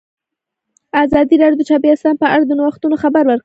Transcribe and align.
ازادي 1.03 1.35
راډیو 1.41 1.59
د 1.59 1.63
چاپیریال 1.69 1.99
ساتنه 2.01 2.19
په 2.21 2.27
اړه 2.33 2.43
د 2.45 2.51
نوښتونو 2.59 2.95
خبر 3.03 3.23
ورکړی. 3.27 3.39